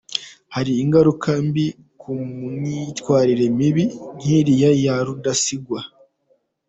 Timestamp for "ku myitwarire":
2.01-3.45